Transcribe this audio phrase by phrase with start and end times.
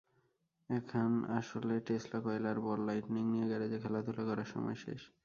[0.69, 5.01] এখন আসলে Tesla coil আর বল লাইটনিং নিয়ে গ্যারেজে খেলাধুলা করার সময় শেষ।